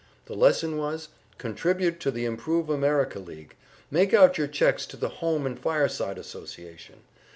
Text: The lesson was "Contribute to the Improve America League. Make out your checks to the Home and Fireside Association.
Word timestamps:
The 0.25 0.33
lesson 0.33 0.77
was 0.77 1.09
"Contribute 1.37 1.99
to 1.99 2.09
the 2.09 2.25
Improve 2.25 2.71
America 2.71 3.19
League. 3.19 3.55
Make 3.91 4.15
out 4.15 4.35
your 4.35 4.47
checks 4.47 4.87
to 4.87 4.97
the 4.97 5.09
Home 5.09 5.45
and 5.45 5.59
Fireside 5.59 6.17
Association. 6.17 7.01